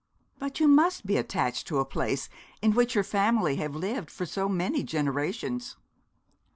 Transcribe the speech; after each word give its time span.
'But 0.39 0.59
you 0.59 0.67
must 0.67 1.05
be 1.05 1.15
attached 1.17 1.67
to 1.67 1.77
a 1.77 1.85
place 1.85 2.27
in 2.59 2.71
which 2.73 2.95
your 2.95 3.03
family 3.03 3.57
have 3.57 3.75
lived 3.75 4.09
for 4.09 4.25
so 4.25 4.49
many 4.49 4.81
generations?' 4.81 5.77